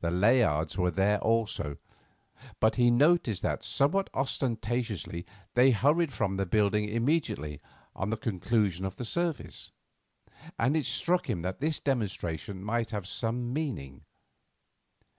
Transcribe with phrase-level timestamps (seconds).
[0.00, 1.76] The Layards were there also,
[2.60, 7.60] but he noticed that, somewhat ostentatiously, they hurried from the building immediately
[7.94, 9.70] on the conclusion of the service,
[10.58, 14.06] and it struck him that this demonstration might have some meaning.